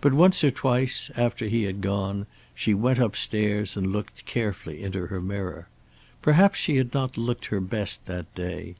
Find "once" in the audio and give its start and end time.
0.12-0.44